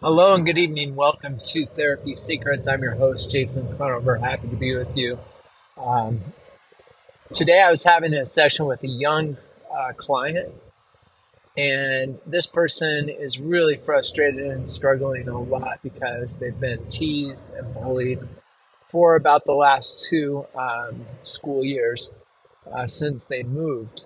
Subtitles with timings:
[0.00, 0.94] Hello and good evening.
[0.94, 2.68] Welcome to Therapy Secrets.
[2.68, 4.14] I'm your host, Jason Conover.
[4.14, 5.18] Happy to be with you.
[5.76, 6.20] Um,
[7.32, 9.38] today, I was having a session with a young
[9.76, 10.54] uh, client,
[11.56, 17.74] and this person is really frustrated and struggling a lot because they've been teased and
[17.74, 18.20] bullied
[18.88, 22.12] for about the last two um, school years
[22.72, 24.04] uh, since they moved.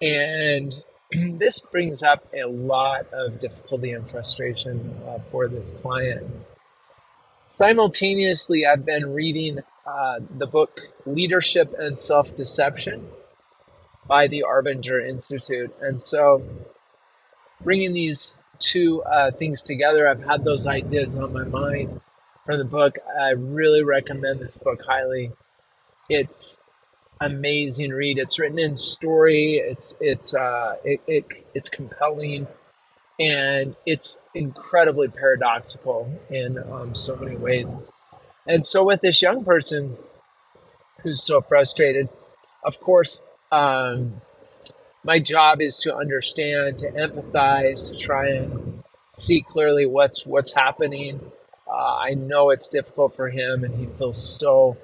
[0.00, 0.82] And
[1.38, 6.26] this brings up a lot of difficulty and frustration uh, for this client.
[7.48, 13.08] Simultaneously, I've been reading uh, the book Leadership and Self Deception
[14.06, 15.74] by the Arbinger Institute.
[15.80, 16.42] And so,
[17.62, 22.00] bringing these two uh, things together, I've had those ideas on my mind
[22.46, 22.98] from the book.
[23.20, 25.32] I really recommend this book highly.
[26.08, 26.58] It's
[27.22, 28.18] amazing read.
[28.18, 29.62] It's written in story.
[29.64, 32.46] It's it's uh, it, it it's compelling,
[33.18, 37.76] and it's incredibly paradoxical in um, so many ways.
[38.46, 39.96] And so, with this young person
[41.02, 42.08] who's so frustrated,
[42.64, 44.14] of course, um,
[45.04, 48.82] my job is to understand, to empathize, to try and
[49.16, 51.20] see clearly what's what's happening.
[51.70, 54.76] Uh, I know it's difficult for him, and he feels so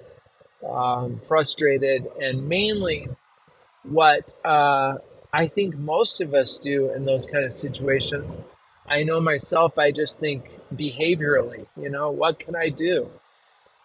[0.66, 3.08] um, frustrated, and mainly
[3.82, 4.96] what uh,
[5.32, 8.40] I think most of us do in those kind of situations.
[8.86, 13.10] I know myself, I just think behaviorally, you know, what can I do?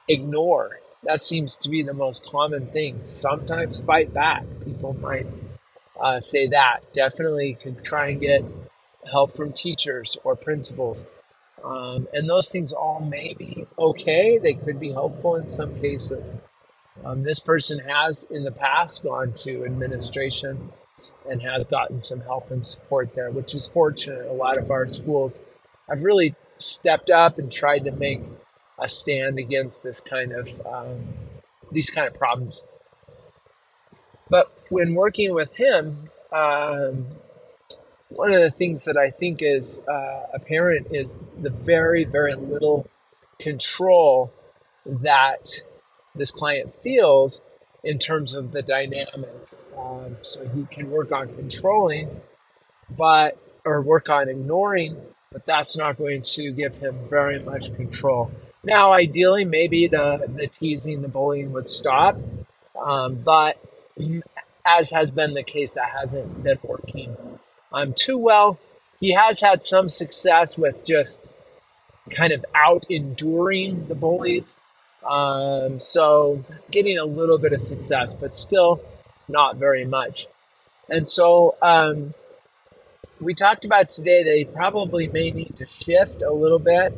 [0.07, 0.79] Ignore.
[1.03, 3.03] That seems to be the most common thing.
[3.03, 4.45] Sometimes fight back.
[4.63, 5.27] People might
[5.99, 6.79] uh, say that.
[6.93, 8.45] Definitely can try and get
[9.11, 11.07] help from teachers or principals.
[11.63, 14.37] Um, and those things all may be okay.
[14.37, 16.37] They could be helpful in some cases.
[17.03, 20.71] Um, this person has in the past gone to administration
[21.29, 24.25] and has gotten some help and support there, which is fortunate.
[24.27, 25.41] A lot of our schools
[25.89, 28.21] have really stepped up and tried to make
[28.79, 31.05] a stand against this kind of um,
[31.71, 32.65] these kind of problems.
[34.29, 37.07] But when working with him, um,
[38.09, 42.87] one of the things that I think is uh, apparent is the very, very little
[43.39, 44.31] control
[44.85, 45.61] that
[46.15, 47.41] this client feels
[47.83, 49.29] in terms of the dynamic.
[49.77, 52.21] Um, so he can work on controlling,
[52.89, 54.97] but or work on ignoring,
[55.31, 58.31] but that's not going to give him very much control.
[58.63, 62.17] Now, ideally, maybe the the teasing, the bullying would stop,
[62.79, 63.57] um, but
[64.65, 67.17] as has been the case, that hasn't been working
[67.71, 68.59] um, too well.
[68.99, 71.33] He has had some success with just
[72.11, 74.55] kind of out enduring the bullies
[75.05, 78.81] um, so getting a little bit of success, but still
[79.27, 80.27] not very much.
[80.89, 82.13] And so um,
[83.19, 86.93] we talked about today that he probably may need to shift a little bit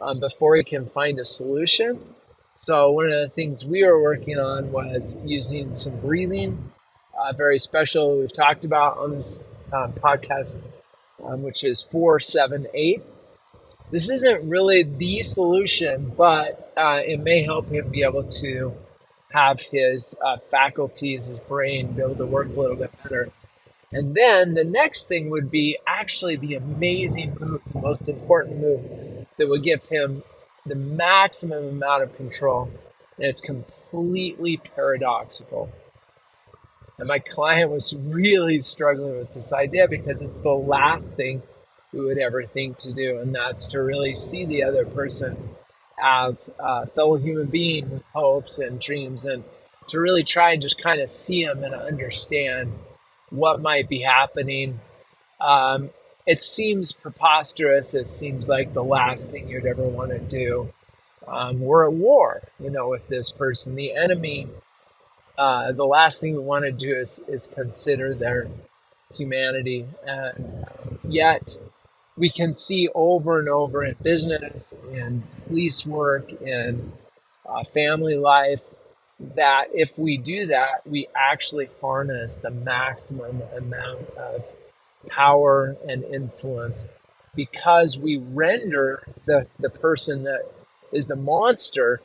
[0.00, 2.00] um, before he can find a solution.
[2.56, 6.72] So one of the things we were working on was using some breathing,
[7.18, 8.20] uh, very special.
[8.20, 10.62] We've talked about on this uh, podcast,
[11.24, 13.02] um, which is four seven eight
[13.94, 18.74] this isn't really the solution, but uh, it may help him be able to
[19.30, 23.30] have his uh, faculties, his brain, be able to work a little bit better.
[23.92, 29.26] And then the next thing would be actually the amazing move, the most important move
[29.38, 30.24] that would give him
[30.66, 32.72] the maximum amount of control.
[33.16, 35.70] And it's completely paradoxical.
[36.98, 41.44] And my client was really struggling with this idea because it's the last thing
[41.94, 45.36] we would ever think to do, and that's to really see the other person
[46.02, 49.44] as a fellow human being with hopes and dreams, and
[49.88, 52.72] to really try and just kind of see them and understand
[53.30, 54.80] what might be happening.
[55.40, 55.90] Um,
[56.26, 57.94] it seems preposterous.
[57.94, 60.72] It seems like the last thing you'd ever want to do.
[61.26, 63.74] Um, we're at war, you know, with this person.
[63.74, 64.48] The enemy,
[65.38, 68.48] uh, the last thing we want to do is, is consider their
[69.14, 69.86] humanity.
[70.06, 70.66] And
[71.06, 71.58] yet,
[72.16, 76.92] we can see over and over in business and police work and
[77.48, 78.74] uh, family life
[79.18, 84.44] that if we do that, we actually harness the maximum amount of
[85.08, 86.88] power and influence
[87.34, 90.42] because we render the, the person that
[90.92, 92.00] is the monster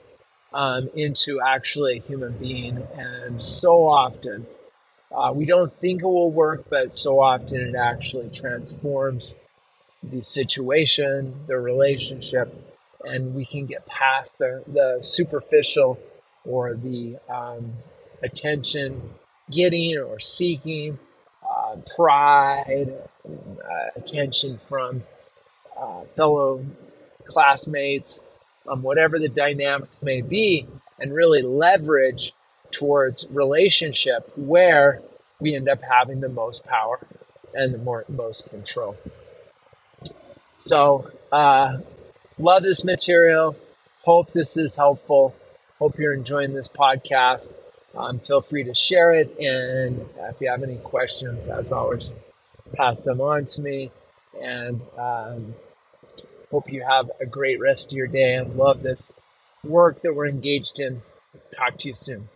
[0.54, 2.88] um, into actually a human being.
[2.98, 4.48] And so often,
[5.12, 9.36] uh, we don't think it will work, but so often it actually transforms
[10.04, 12.54] the situation, the relationship,
[13.04, 16.00] and we can get past the, the superficial
[16.46, 17.74] or the um,
[18.24, 19.02] attention
[19.52, 21.00] getting or seeking,
[21.50, 22.94] uh, pride,
[23.26, 25.04] uh, attention from
[25.78, 26.64] uh, fellow
[27.26, 28.24] classmates,
[28.68, 30.68] um, whatever the dynamics may be,
[31.00, 32.34] and really leverage
[32.72, 35.02] towards relationship where
[35.40, 37.00] we end up having the most power
[37.54, 38.96] and the more, most control.
[40.60, 41.78] So, uh,
[42.38, 43.56] love this material.
[44.04, 45.36] Hope this is helpful.
[45.78, 47.54] Hope you're enjoying this podcast.
[47.96, 49.36] Um, feel free to share it.
[49.40, 52.16] And if you have any questions, as always,
[52.74, 53.92] pass them on to me.
[54.42, 55.56] And um,
[56.52, 59.14] hope you have a great rest of your day and love this
[59.64, 61.02] work that we're engaged in.
[61.56, 62.30] Talk to you soon.